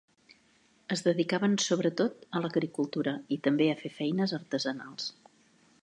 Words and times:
Es 0.95 1.03
dedicaven, 1.07 1.53
sobretot, 1.65 2.25
a 2.39 2.41
l'agricultura 2.45 3.15
i 3.37 3.39
també 3.49 3.69
a 3.71 3.77
fer 3.83 3.93
feines 4.01 4.35
artesanals. 4.41 5.13